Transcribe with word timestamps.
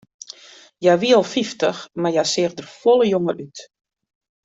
Hja 0.83 0.93
wie 1.01 1.11
al 1.17 1.25
fyftich, 1.33 1.79
mar 2.01 2.13
hja 2.13 2.25
seach 2.33 2.57
der 2.57 2.67
folle 2.79 3.05
jonger 3.13 3.37
út. 3.45 3.57